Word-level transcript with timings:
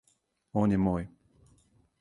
Он 0.61 0.73
је 0.75 0.81
мој. 0.87 1.07